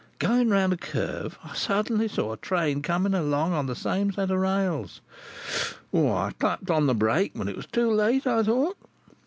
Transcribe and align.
Going 0.17 0.49
round 0.49 0.73
a 0.73 0.77
curve, 0.77 1.37
I 1.43 1.53
suddenly 1.53 2.07
saw 2.07 2.33
a 2.33 2.37
train 2.37 2.81
coming 2.81 3.13
along 3.13 3.53
on 3.53 3.67
the 3.67 3.75
same 3.75 4.11
line 4.17 4.31
of 4.31 4.39
rails. 4.39 4.99
I 5.93 6.31
clapped 6.39 6.71
on 6.71 6.87
the 6.87 6.95
brake, 6.95 7.33
but 7.35 7.47
it 7.47 7.55
was 7.55 7.67
too 7.67 7.91
late, 7.91 8.25
I 8.25 8.41
thought. 8.41 8.79